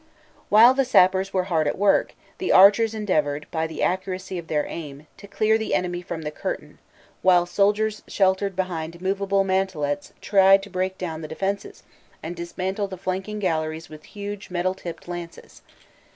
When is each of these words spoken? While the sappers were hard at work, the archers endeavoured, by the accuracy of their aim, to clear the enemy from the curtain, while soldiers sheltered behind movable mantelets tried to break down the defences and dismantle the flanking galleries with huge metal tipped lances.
While 0.49 0.73
the 0.73 0.83
sappers 0.83 1.31
were 1.31 1.43
hard 1.43 1.67
at 1.67 1.77
work, 1.77 2.15
the 2.39 2.51
archers 2.51 2.95
endeavoured, 2.95 3.45
by 3.51 3.67
the 3.67 3.83
accuracy 3.83 4.39
of 4.39 4.47
their 4.47 4.65
aim, 4.65 5.05
to 5.17 5.27
clear 5.27 5.59
the 5.59 5.75
enemy 5.75 6.01
from 6.01 6.23
the 6.23 6.31
curtain, 6.31 6.79
while 7.21 7.45
soldiers 7.45 8.01
sheltered 8.07 8.55
behind 8.55 8.99
movable 8.99 9.43
mantelets 9.43 10.11
tried 10.19 10.63
to 10.63 10.71
break 10.71 10.97
down 10.97 11.21
the 11.21 11.27
defences 11.27 11.83
and 12.23 12.35
dismantle 12.35 12.87
the 12.87 12.97
flanking 12.97 13.37
galleries 13.37 13.89
with 13.89 14.05
huge 14.05 14.49
metal 14.49 14.73
tipped 14.73 15.07
lances. 15.07 15.61